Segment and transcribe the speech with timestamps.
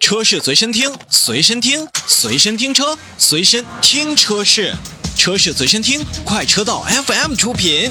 [0.00, 4.74] 车是随身听，随身听，随身听车，随身听车是，
[5.16, 7.90] 车是随身听，快车道 FM 出品。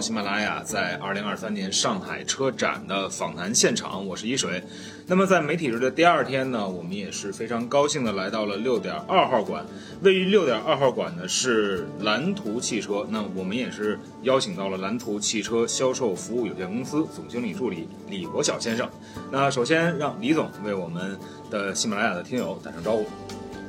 [0.00, 4.62] 喜马拉雅在二零二三年上海车展的访谈现场，我是一水。
[5.06, 9.64] 那么在媒体日的第二天呢，我们也是非常高兴的来到了六点二号馆。
[10.02, 18.88] 位于六点二号馆的是蓝图汽车，那我们也是邀请到了蓝图汽车销售服务有限公司总经理助理李国晓先生。
[19.32, 21.18] 那首先让李总为我们
[21.50, 23.06] 的喜马拉雅的听友打声招呼。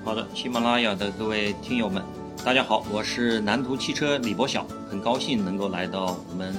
[0.04, 2.04] 好的，喜马拉雅的各位听友们，
[2.46, 6.56] 大家好，我是蓝图汽车李博晓，很高兴能够来到我们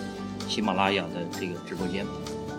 [0.46, 2.06] 喜马拉雅的这个直播间。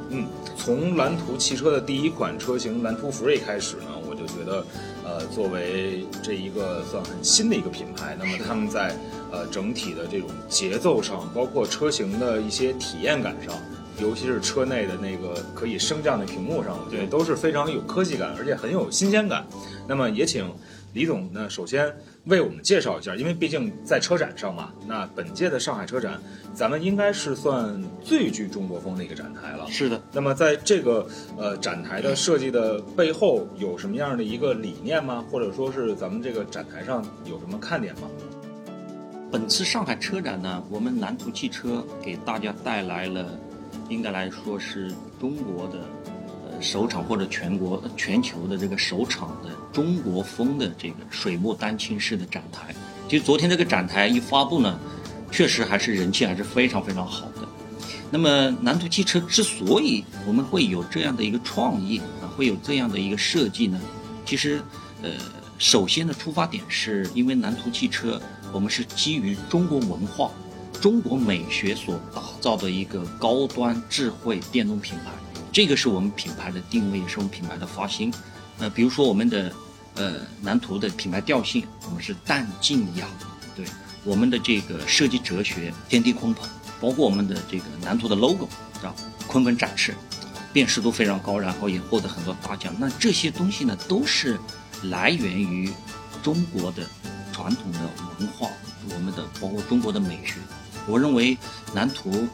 [0.09, 0.25] 嗯，
[0.57, 4.65] 从蓝图汽车的第一款车型蓝图 Free 开始呢，我就觉得，
[5.05, 8.93] 呃，作为这一个算很新的一个品牌，那么他们在
[9.31, 13.53] 呃整体的这种节奏上，包括车型的一些体验感上，
[13.99, 19.45] 尤其是车内的那个可以升降的屏幕上，我觉得都是非常有科技感，而且很有新鲜感。
[19.87, 20.51] 那么也请
[20.93, 21.93] 李总呢，首先
[22.25, 26.19] 为我们介绍一下，因为毕竟在车展上嘛，那本届的上海车展，
[26.53, 29.65] 咱们应该是算最具中国风的一个展台了。
[29.69, 35.23] 是的，那么在这个呃展台的设计的背后，有什么样的一个理念吗？
[35.31, 38.09] 或者说是咱们这个展台上有什么看点吗？
[39.31, 43.39] 本次上海车展呢，我们蓝图汽车给大家带来了，
[43.87, 46.10] 应该来说是中国的呃
[46.61, 52.73] 首场或者全国全球的这个首场的中国风的这个水墨丹青式的展台。
[53.09, 54.79] 其实昨天这个展台一发布呢，
[55.31, 57.47] 确实还是人气还是非常非常好的。
[58.09, 63.79] 那么蓝图汽车之所以我们会有这样的一个创意啊，会有这样的一个设计呢，
[64.25, 64.61] 其实
[65.01, 65.11] 呃，
[65.57, 70.29] 首先的出发点是因为蓝图汽车我们是基于中国文化、
[70.81, 75.11] 中国美学所打造的一个高端智慧电动品牌，
[75.51, 78.13] 这个是我们品牌的定位，也是我们品牌的发心。
[78.59, 79.51] 呃，比如说我们的
[79.95, 83.07] 呃蓝图的品牌调性，我们是淡静雅，
[83.55, 83.65] 对
[84.03, 86.47] 我们的这个设计哲学天地鲲鹏。
[86.79, 88.45] 包括我们的这个蓝图的 logo
[88.81, 88.89] 啊，
[89.27, 89.93] 鲲鹏展翅，
[90.51, 92.73] 辨识度非常高，然后也获得很多大奖。
[92.79, 94.39] 那这些东西呢，都是
[94.85, 95.71] 来源于
[96.23, 96.83] 中国的
[97.31, 97.79] 传统的
[98.17, 98.49] 文化，
[98.89, 100.37] 我们的包括中国的美学。
[100.87, 101.37] 我认为
[101.75, 102.27] 蓝图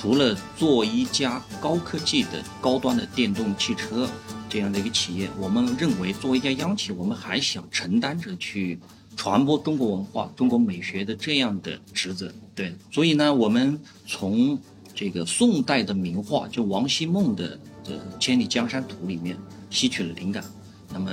[0.00, 4.08] 除了做一家高科技的高端的电动汽车
[4.48, 8.78] 这样的一个企业，我们认为作为一家央企，我们还想承担着去。
[9.16, 14.58] 传播中国文化、中国美学的这样的职责，对，所以呢，我们从
[14.94, 19.36] 这个宋代的名画，就王希孟的的《千里江山图》里面
[19.68, 20.42] 吸取了灵感，
[20.90, 21.10] 那么，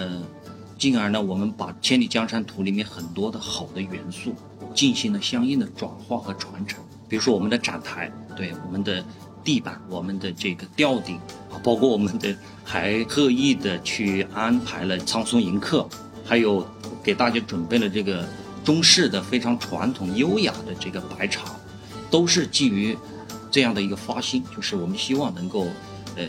[0.77, 4.33] 进而呢，我们把《千里江山图》里面很多的好的元素
[4.73, 9.03] 进行了相应的转化和传承，比如说我们的展台，对，我们的
[9.43, 11.17] 地板，我们的这个吊顶
[11.51, 15.87] 啊，包括我们的还特意的去安排了苍松迎客，
[16.25, 16.67] 还有。
[17.03, 18.27] 给大家准备了这个
[18.65, 21.55] 中式的非常传统优雅的这个白茶，
[22.11, 22.97] 都是基于
[23.49, 25.67] 这样的一个发心，就是我们希望能够，
[26.17, 26.25] 呃，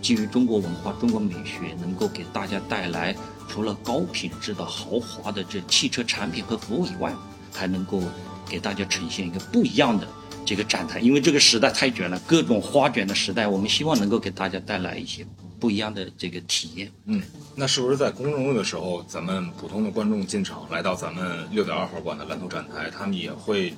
[0.00, 3.14] 基于中国文化、中国美学，能够给大家带来
[3.50, 7.14] 除了高品质的豪华的这汽车产品和服务以外，
[7.52, 8.00] 还能够
[8.48, 10.06] 给大家呈现一个不一样的
[10.44, 11.00] 这个展台。
[11.00, 15.26] 因为这个时代太卷了，各种花卷的时代，我们希望能够给大家带来一些。
[15.60, 17.22] 不一样的这个体验，嗯，
[17.54, 23.72] 那是不是在公众日的时候，咱们普通的观众进场来到咱们六点二号馆的蓝图展台，他们也会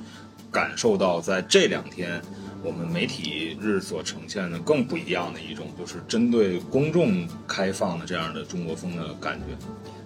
[0.51, 2.21] 感受到在这两天
[2.65, 9.45] 我们媒体日所呈现的更不一样的一种，就是针对公众开放的这样的中国风的感觉。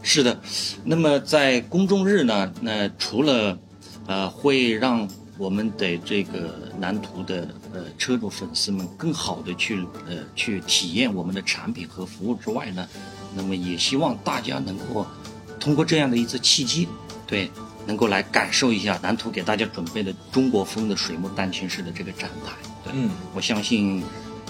[0.03, 0.39] 是的，
[0.85, 3.59] 那么在公众日呢，那除了
[4.07, 12.87] 呃会让我们的这个蓝图的呃车主粉丝们更好的去呃去体验我们的产品和服务之外呢，
[13.35, 15.07] 那么也希望大家能够
[15.59, 16.87] 通过这样的一次契机，
[17.27, 17.51] 对，
[17.87, 22.53] 能够来感受一下蓝图给大家准备的中国风的水墨丹青式的这个展台。
[22.85, 24.03] 对，嗯，我相信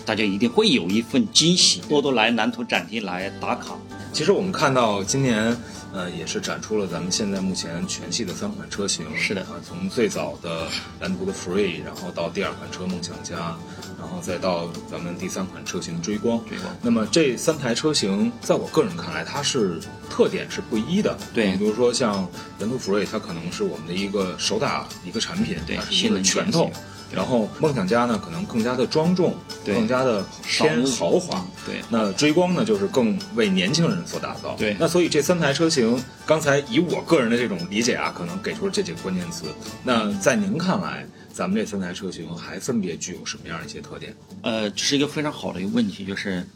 [0.04, 3.76] 大家一定会有一份惊喜，多多来蓝图展厅来打卡。
[4.12, 5.56] 其实我们看到今年。
[5.92, 9.04] 呃，也是展出了咱们现在目前全系的三款车型。
[9.16, 10.68] 是的，啊，从最早的
[11.00, 13.56] 蓝图的 Free，然后到第二款车梦想家，
[13.98, 16.38] 然后再到咱们第三款车型追光。
[16.46, 16.72] 追光。
[16.80, 21.18] 那么这三台车型，在我个人看来，它是特点是不一的。
[21.34, 21.56] 对。
[21.56, 22.24] 比如说像
[22.60, 26.70] 蓝图 Free，它可能是我们的一个手打一个产品，对，是一个拳头。
[27.12, 29.34] 然后梦想家呢可能更加的庄重，
[29.64, 31.44] 对更加的偏豪华。
[31.66, 34.54] 对那追光呢，就是更为年轻人所打造。
[34.56, 39.46] 对那所以这三台车型，刚才以我个人的这种理解啊，可能给出了这几个关键词。
[39.82, 44.14] 那在您看来，咱们这三台车型还分别具有什么样的一些特点？
[44.42, 46.46] 呃，这是一个非常好的一个问题，就是，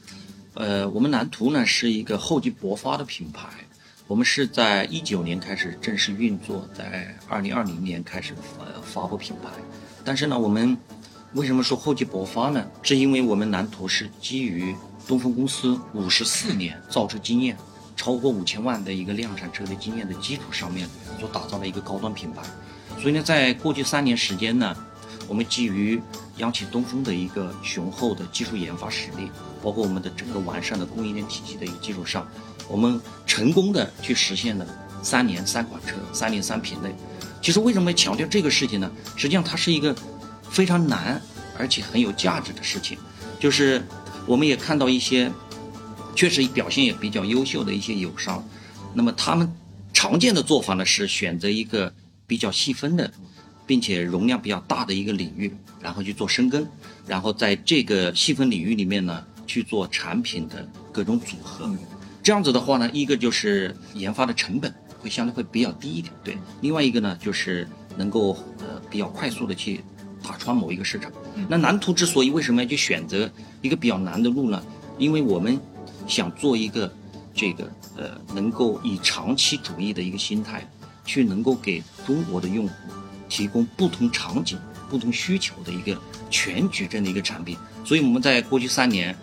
[0.54, 3.48] 呃，我们蓝图呢是一个厚积薄发的品牌，
[4.06, 9.50] 我们是在一九年开始正式运作，在二零二零年开始呃发布品牌，
[10.04, 10.76] 但是呢，我们
[11.32, 12.64] 为什么说厚积薄发呢？
[12.82, 14.76] 是因为我们蓝图是基于
[15.08, 17.56] 东风公司五十四年造车经验，
[17.96, 22.42] 超过五千万的一个量产车的经验的基础上面所打造的一个高端品牌。
[23.00, 24.76] 所以呢，在过去三年时间呢，
[25.26, 26.00] 我们基于
[26.36, 29.30] 央企东风的一个雄厚的技术研发实力，
[29.62, 32.26] 包括我们的整个完善的供应链体系的一个基础上，
[32.68, 34.66] 我们成功的去实现了
[35.02, 36.94] 三年三款车、三年三品类。
[37.44, 38.90] 其实为什么强调这个事情呢？
[39.16, 39.94] 实际上它是一个
[40.48, 41.20] 非常难
[41.58, 42.96] 而且很有价值的事情，
[43.38, 43.84] 就是
[44.26, 45.30] 我们也看到一些
[46.16, 48.42] 确实表现也比较优秀的一些友商，
[48.94, 49.54] 那么他们
[49.92, 51.92] 常见的做法呢是选择一个
[52.26, 53.12] 比较细分的，
[53.66, 56.66] 并且容量比较大的一个领域，然后去做深耕，
[57.06, 61.70] 然后在这个细分领域里面呢去做产品的各种组合。
[62.22, 67.68] 这样子的话呢，一个就是研发的成本会相对会比较低一点，对；另外一个呢就是
[67.98, 69.84] 能够呃比较快速的去
[70.22, 71.12] 打穿某一个市场。
[71.46, 73.30] 那蓝图之所以为什么要去选择
[73.60, 74.64] 一个比较难的路呢？
[74.96, 75.60] 因为我们
[76.06, 76.90] 想做一个
[77.34, 80.66] 这个呃能够以长期主义的一个心态，
[81.04, 82.74] 去能够给中国的用户
[83.28, 84.58] 提供不同场景、
[84.88, 86.00] 不同需求的一个
[86.30, 87.58] 全矩阵的一个产品。
[87.84, 89.14] 所以我们在过去三年，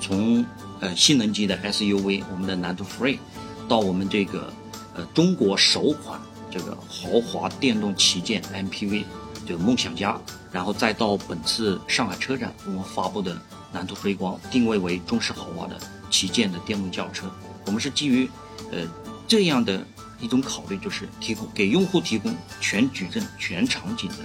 [0.00, 0.44] 从
[0.78, 3.18] 呃性能级的 SUV，我们的蓝图 Free，
[3.66, 4.52] 到我们这个
[4.94, 6.20] 呃中国首款
[6.50, 9.04] 这个豪华电动旗舰 MPV，
[9.46, 10.18] 这个梦想家，
[10.52, 13.36] 然后再到本次上海车展我们发布的
[13.72, 15.78] 蓝图追光，定位为中式豪华的
[16.10, 17.30] 旗舰的电动轿车，
[17.66, 18.28] 我们是基于
[18.70, 18.86] 呃
[19.26, 19.84] 这样的
[20.20, 24.16] 一种考虑，就是提供给用户提供全矩阵、全场景的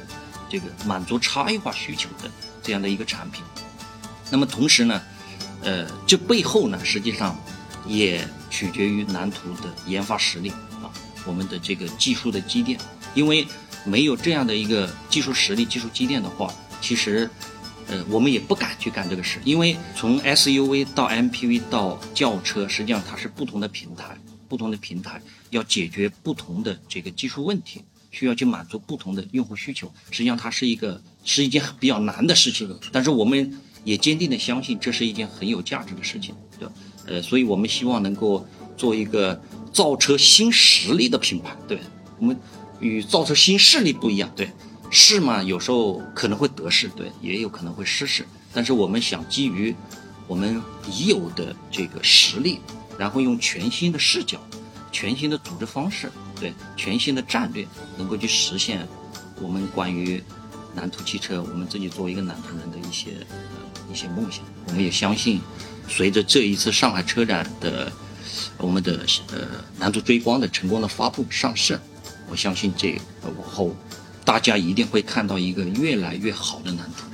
[0.48, 2.30] 这个满足差异化需求的
[2.62, 3.44] 这样的一个产品。
[4.30, 5.02] 那么同时呢，
[5.64, 7.36] 呃，这背后呢，实际上
[7.88, 10.50] 也取决于蓝图的研发实力
[10.82, 10.92] 啊，
[11.26, 12.80] 我们的这个技术的积淀，
[13.14, 13.48] 因为
[13.86, 17.30] 没有这样的一个技术实力、技术积淀的话，其实，
[17.88, 24.18] 呃，我们也不敢去干这个事，因为从 SUV 到 MPV 到轿车，实际上它是不同的平台，
[24.48, 36.74] 不同的平台要解决不同的这个技术问题，需要去满足不同的用户需求，实际上它是一个是一件比较难的事情，但是我们也坚定的相信这是一件很有价值的事情，对吧？
[37.10, 38.46] 呃，所以我们希望能够
[38.78, 39.42] 做一个
[39.74, 41.80] 造车新实力的品牌，对
[42.20, 42.38] 我们
[42.80, 44.50] 与造车新势力不一样，对
[44.92, 49.76] 势嘛，有时候可能会得势，对，也有可能会失势，但是我们想基于
[50.28, 52.60] 我们已有的这个实力，
[52.98, 54.40] 然后用全新的视角、
[54.92, 57.68] 全新的组织方式，对，全新的战略，
[57.98, 58.88] 能够去实现
[59.42, 60.24] 我们关于
[60.76, 64.44] 蓝图汽车，我们自己作为一个蓝图人的一些呃一些梦想。
[64.68, 65.42] 我们也相信，
[65.90, 67.92] 随着这一次上海车展的
[68.58, 69.48] 我们的呃
[69.80, 71.80] 蓝图追光的成功的发布上市，
[72.30, 73.76] 我相信这往后
[74.24, 77.06] 大家一定会看到一个越来越好的蓝图。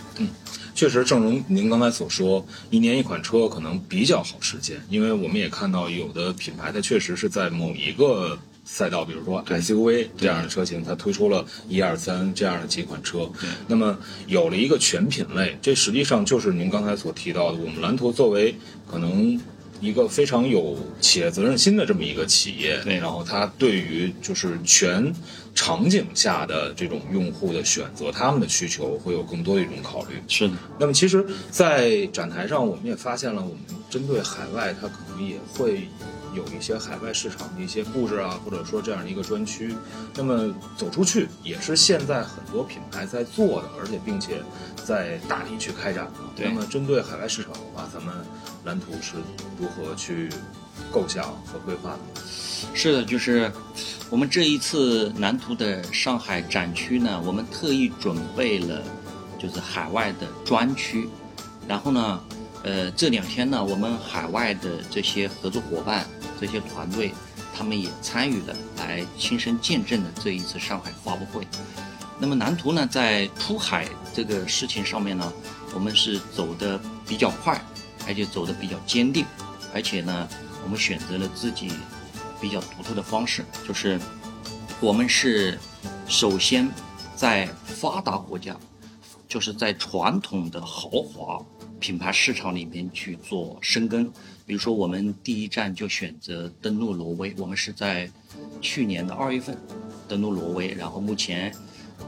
[0.76, 13.30] 确实，正如您刚才所说，一年一款车可能比较好实现，因为我们也看到有的品牌它确实是在某一个赛道，比如说 SUV 这样的车型，它推出了一二三这样的几款车。
[13.40, 18.54] 对那么有了一个全品类，这实际上就是您刚才所提到的，我们蓝图作为
[18.86, 19.40] 可能。
[19.82, 25.14] 一个非常有企业责任心的这么一个企业，对然后它对于就是全
[25.54, 30.16] 场景下的这种用户的选择，他们的需求会有更多的一种考虑。
[30.30, 35.90] 是的，那么其实，在展台上，我们也发现了，我们针对海外，它可能也会
[36.36, 39.74] 有一些海外市场的一些布置啊，或者说这样的一个专区。
[40.16, 44.44] 那么走出去，也是现在很多品牌在做的，而且并且
[44.84, 46.44] 在大力去开展的。
[46.44, 48.14] 那么针对海外市场的话，咱们
[48.66, 49.16] 蓝图是
[49.58, 50.30] 如何去
[50.92, 52.22] 构想和规划的？
[52.74, 53.52] 是的，就是
[54.10, 58.82] 我们这一次蓝图的上海展区呢，我们特意准备了
[59.40, 61.08] 就是海外的专区，
[61.68, 62.20] 然后呢，
[62.66, 66.04] 呃，这两天呢，我们海外的这些合作伙伴、
[66.42, 67.14] 这些团队，
[67.56, 71.48] 他们也参与了，来亲身见证了这一次上海发布会。
[72.18, 75.32] 那么蓝图呢，在出海这个事情上面呢，
[75.76, 77.62] 我们是走的比较快，
[78.08, 79.24] 而且走的比较坚定，
[79.72, 80.28] 而且呢，
[80.64, 81.72] 我们选择了自己
[82.42, 84.00] 比较独特的方式，就是
[84.80, 85.60] 我们是
[86.08, 86.68] 首先
[87.16, 88.58] 在发达国家，
[89.28, 91.40] 就是在传统的豪华
[91.80, 94.12] 品牌市场里面去做深耕。
[94.46, 98.10] 比如说，我们第一站就选择登陆挪威，我们是在
[98.62, 99.58] 去年的二月份
[100.08, 101.52] 登陆挪威，然后目前，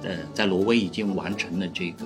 [0.04, 2.06] 呃，在挪威已经完成了这个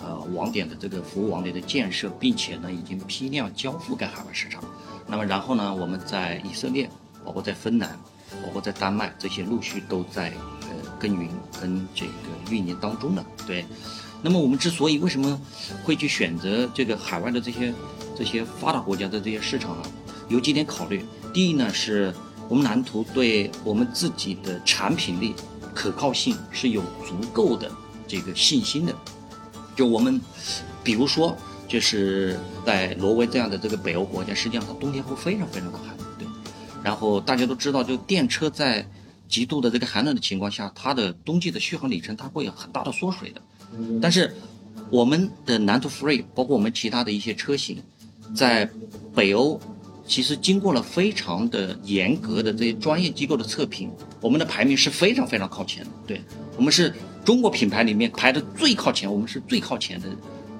[0.00, 4.64] 呃网点的这个服务网点的建设，并且呢，已经批量交付给海外市场。
[5.06, 6.88] 那么然后呢，我们在以色列，
[7.22, 7.90] 包括在芬兰，
[8.42, 10.30] 包括在丹麦，这些陆续都在
[10.62, 11.28] 呃耕耘
[11.60, 12.12] 跟这个
[12.50, 13.26] 运营当中了。
[13.46, 13.66] 对，
[14.22, 15.40] 那么我们之所以为什么
[15.84, 17.72] 会去选择这个海外的这些？
[18.16, 19.82] 这些发达国家的这些市场啊，
[20.28, 21.04] 有几点考虑。
[21.32, 22.12] 第一呢，是
[22.48, 25.36] 我们蓝图对我们自己的产品力
[25.72, 27.70] 可靠性是有足够的
[28.08, 28.92] 这个信心的。
[29.76, 30.20] 就我们，
[30.82, 31.36] 比如说，
[31.68, 36.26] 就是在挪威这样的这个北欧国家，实际上它冬天会非常非常的寒，对。
[36.82, 38.84] 然后大家都知道，就电车在
[39.28, 43.40] 极度的这个寒冷的情况下，它的冬季的续航里程它会有很大的缩水的。
[44.00, 44.34] 但是
[44.90, 47.82] 我们的蓝图 Free，包括我们其他的一些车型。
[48.34, 48.68] 在
[49.14, 49.58] 北欧，
[50.06, 55.90] 其实经过了非常的严格的这些专业机构的测评，我们的排名是非常非常靠前的。
[56.06, 56.20] 对
[56.56, 56.92] 我们是
[57.24, 60.08] 中国品牌里面排的最靠前，我们是最靠前的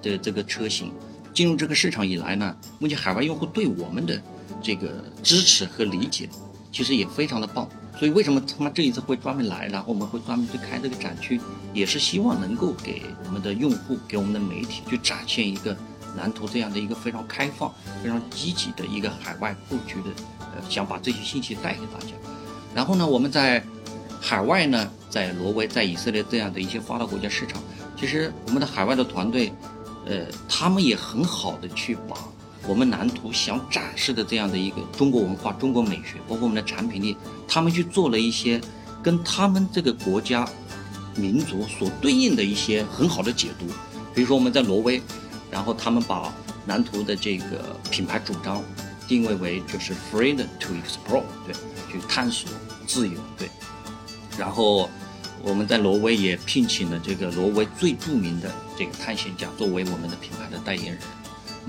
[0.03, 0.91] 的这个车型。
[1.35, 4.21] 进入这个市场以来呢，目前海外用户对我们的
[4.63, 6.29] 这个支持和理解，
[6.73, 7.69] 其实也非常的棒。
[7.99, 11.41] 所以为什么他们这一次会专门来，然后我们会专门去开这个展区，
[11.75, 15.77] 也是希望能够给我们的用户、给我们的媒体去展现一个。
[16.17, 22.09] 蓝图这样的一个非常开放、非常积极的一个海外布局的，呃，想把这些信息带给大家。
[22.75, 23.63] 然后呢，我们在
[24.21, 27.63] 海外呢，在挪威、在以色列这样的一些发达国家市场，
[27.97, 29.53] 其实我们的海外的团队，
[30.07, 32.17] 呃，他们也很好的去把
[32.69, 37.17] 我们蓝图想展示的这样的一个中国文化、中国美学，包括我们的产品力，
[37.49, 38.61] 他们去做了一些
[39.03, 40.49] 跟他们这个国家
[41.17, 43.67] 民族所对应的一些很好的解读。
[44.15, 45.03] 比如说我们在挪威。
[45.51, 46.31] 然后他们把
[46.67, 48.63] 蓝图的这个品牌主张
[49.09, 51.55] 定位为就是 freedom to explore，对，
[51.91, 52.51] 去探索
[52.87, 53.49] 自由，对。
[54.37, 54.91] 然后
[55.43, 61.01] 我们在挪威也聘请了这个挪威最著名的这个探险家作为我们的品牌的代言人。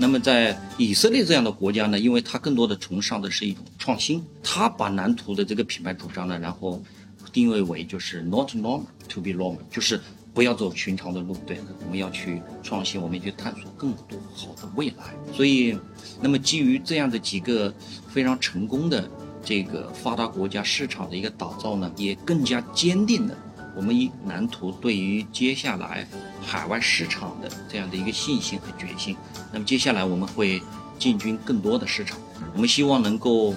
[0.00, 6.82] 那么在以色列这样的国家呢，因为它更多的崇尚的是一种创新，它把蓝图的这个品牌主张呢，然后
[7.30, 10.00] 定位为就是 not normal to be normal，就是。
[10.32, 15.12] 不要走寻常的路，对，我们要去创新，我们去探索更多好的未来。
[15.34, 15.76] 所以，
[16.22, 17.74] 那么基于这样的几个
[18.08, 19.10] 非常成功的
[19.44, 23.36] 这个发达国家市场的一个打造呢，也更加坚定的
[23.74, 26.06] 我们以蓝图对于接下来
[26.44, 29.16] 海外市场的这样的一个信心和决心。
[29.52, 30.62] 那么接下来我们会
[30.98, 32.18] 进军更多的市场，
[32.54, 33.54] 我们希望能够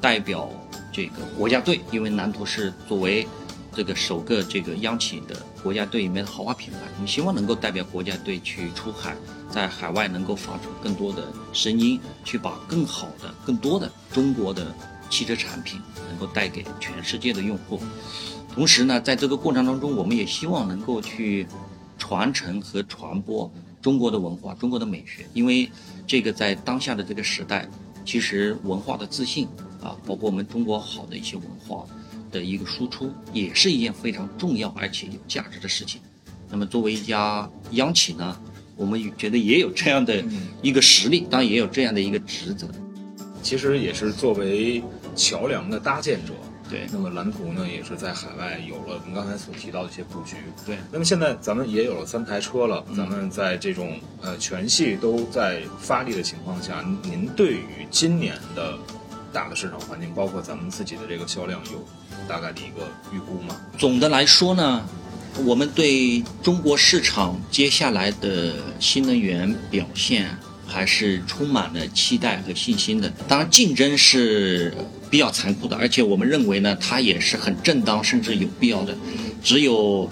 [0.00, 0.50] 代表
[0.92, 3.26] 这个国家队，因为蓝图是作为。
[3.76, 9.16] 这个首个这个央企的国家队里面的豪华品牌，我们希望能够代表国家队去出海，
[9.50, 14.72] 在海外能够发出更多的声音，去把更好的、更多的中国的
[15.10, 17.82] 汽车产品能够带给全世界的用户。
[18.54, 21.46] 同时呢，在这个过程当中，我们也希望能够去
[21.98, 25.68] 传承和传播中国的文化、中国的美学，因为
[26.06, 27.68] 这个在当下的这个时代，
[28.04, 29.48] 其实文化的自信
[29.82, 31.84] 啊，包括我们中国好的一些文化。
[32.30, 36.00] 的一个输出也是一件非常重要而且有价值的事情。
[36.50, 38.36] 那么作为一家央企呢，
[38.74, 40.20] 我们觉得也有这样的
[40.60, 42.66] 一个实力，当然也有这样的一个职责。
[43.40, 44.82] 其实也是作为
[45.14, 46.32] 桥梁的搭建者。
[46.74, 46.86] 对。
[46.92, 50.36] 那么蓝图呢，也是在海外有了我们刚才所提到的一些布局。
[50.66, 50.76] 对。
[50.90, 58.76] 那么现在咱们也有了三台车了，咱们在这种呃全系都在发力的情况下，您对于今年的
[59.32, 61.84] 大的市场环境，包括咱们自己的这个销量有？
[62.26, 63.54] 大概的一个预估吗？
[63.76, 64.82] 总的来说呢，
[65.44, 70.34] 我们对中国市场接下来的新能源表现
[70.66, 73.12] 还是充满了期待和信心的。
[73.28, 74.72] 当然，竞争是
[75.10, 78.96] 比较残酷的，而且我们认为呢，它也是很正当，甚至有必要的。
[79.42, 80.08] 只有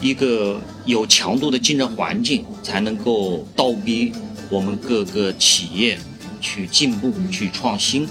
[0.00, 4.12] 一个有强度的竞争环境，才能够倒逼
[4.48, 5.98] 我们各个企业
[6.40, 8.08] 去进步、去创新，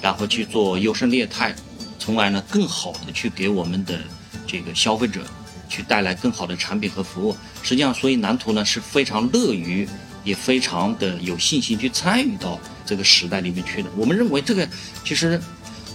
[0.00, 1.54] 然后去做优胜劣汰。
[1.98, 3.98] 从而呢，更好的去给我们的
[4.46, 5.20] 这个消费者
[5.68, 7.36] 去带来更好的产品和服务。
[7.62, 9.86] 实际上，所以蓝图呢是非常乐于，
[10.24, 13.90] 也非常的有信心去参与到这个时代里面去的。
[13.96, 14.66] 我们认为这个
[15.04, 15.40] 其实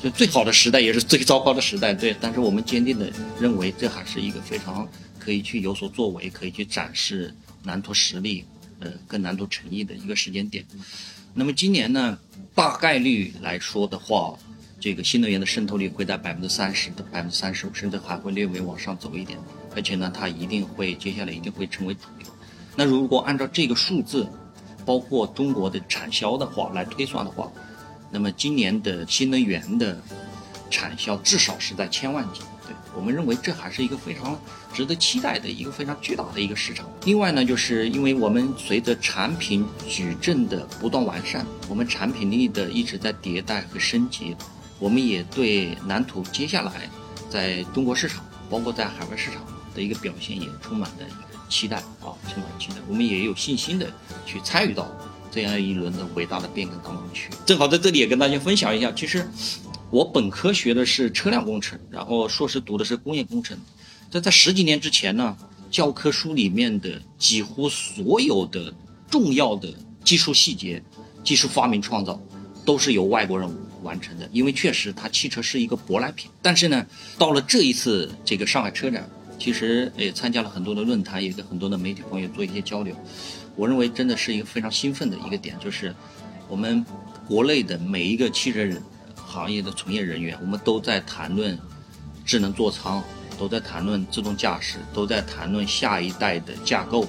[0.04, 2.14] 就最好的时代，也是最糟糕的时代，对。
[2.20, 4.86] 但是我们坚定的认为，这还是一个非常
[5.18, 7.34] 可以去有所作为，可以去展示
[7.64, 8.44] 蓝图实力，
[8.82, 10.66] 呃，跟蓝图诚意的一个时间点。
[11.34, 12.20] 那么今年呢，
[12.54, 14.38] 大概率来说的话。
[14.80, 19.40] 这个新能源的渗透率会在百分之三十到百分之三十五，甚至还会略微往上走一点。
[19.74, 22.28] 而且呢，它一定会接下来一定会成为主流。
[22.76, 24.28] 那如果按照这个数字，
[24.86, 27.50] 包括中国的产销的话来推算的话，
[28.14, 30.00] 那么今年的新能源的
[30.70, 32.42] 产销至少是在千万级。
[32.66, 34.40] 对我们认为这还是一个非常
[34.74, 36.90] 值得期待的一个非常巨大的一个市场。
[37.04, 44.34] 另外呢，就是因为我们随着产品矩阵的不断完善，我们产品力的一直在迭代和升级，
[44.80, 46.90] 我们也对蓝图接下来
[47.30, 49.44] 在中国市场，包括在海外市场
[49.76, 52.76] 的一个表现也充满了一个期待啊，充满期待。
[52.88, 53.92] 我们也有信心的
[54.26, 54.90] 去参与到
[55.34, 57.30] 这样一轮的伟大的变革当中去。
[57.46, 59.28] 正好在这里也跟大家分享一下，其实。
[59.90, 63.56] 我本科学的是车辆工程，然后硕士读的是工业工程。
[64.10, 65.38] 这在十几年之前呢，
[65.70, 68.74] 教科书里面的几乎所有的
[69.08, 69.72] 重要的
[70.04, 70.82] 技术细节、
[71.24, 72.20] 技术发明创造，
[72.66, 73.48] 都是由外国人
[73.84, 74.28] 完成的。
[74.34, 76.28] 因为确实，它汽车是一个舶来品。
[76.42, 76.84] 但是呢，
[77.20, 82.96] 到了这一次这个上海车展，其实也参加了很多的论坛，也跟很多的媒体朋友做一些交流。
[83.56, 85.94] 我认为真的是一个非常兴奋的一个点，就是
[86.48, 86.86] 我们
[87.28, 88.68] 国内的每一个汽车。
[89.16, 91.58] 行业的从业人员，我们都在谈论
[92.24, 93.02] 智能座舱，
[93.36, 97.08] 都在谈论自动驾驶，都在谈论下一代的架构，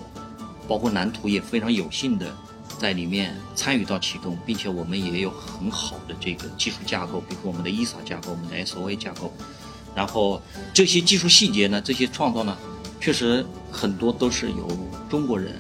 [0.67, 2.35] 包括蓝图也非常有幸的
[2.79, 9.31] 在里面参与到其中，并且我们也有很好的这个技术架构，比如说我们的 ESA 架构，我们的 SOA 架构，
[9.95, 10.41] 然后
[10.73, 12.57] 这些技术细节呢，这些创造呢，
[13.03, 14.67] 确实很多都是由
[15.11, 15.53] 中国人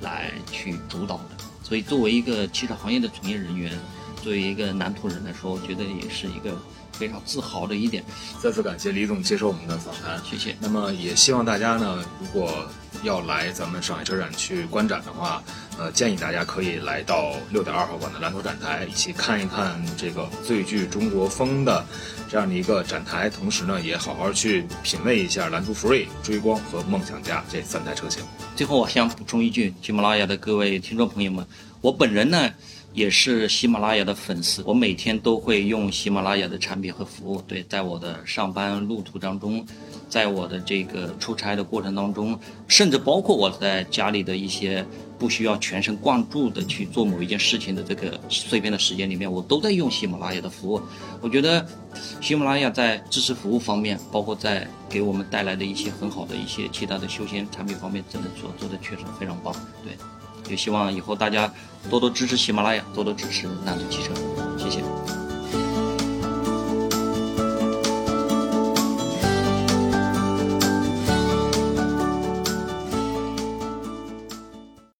[0.00, 3.72] 来去主导的，所以作为一个汽车行业的从业人员。
[4.20, 6.60] 作为一个南通人来说，我觉得也是一个
[6.98, 8.02] 非常自豪的一点。
[8.42, 10.56] 再次感谢李总接受我们的访谈，谢谢。
[10.60, 12.66] 那么也希望大家呢，如果
[13.02, 15.42] 要来咱们上海车展去观展的话，
[15.78, 21.86] 呃，建议大家可以来到六点二号馆的蓝图展台，一起看一看这个最具中国风的
[22.28, 28.24] 这样的一个展台，同时呢，也好好去品味一下蓝图 Free、追光和梦想家这三台车型。
[28.56, 31.46] 最后，我想补充一句，喜马拉雅的各位听众朋友们，
[31.80, 32.50] 我本人呢。
[32.94, 37.40] 也是喜马拉雅的粉丝，我每天都会用喜马拉雅的产品和服务。
[37.42, 39.64] 对，在我的上班路途当中，
[40.08, 44.84] 在我的这个出差的过程当中，甚至包括我在家里的一些
[45.16, 50.80] 不需要全神贯注的去做某一件事情的这个碎片的时间里面，我都在用喜马拉雅的服务。
[51.20, 51.64] 我觉得
[52.20, 59.54] 喜马拉雅在知识服务方面，包括在给我们带来的一些很好的一些其他的休闲产品方面，真的做做的确实非常棒。
[59.84, 59.92] 对。
[60.48, 61.52] 也希望以后大家
[61.90, 64.12] 多多支持喜马拉雅，多多支持南都汽车，
[64.56, 64.82] 谢谢。